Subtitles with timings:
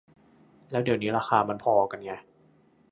[0.71, 2.11] แล้วเดี๋ยวนี้ราคามันพอกันไง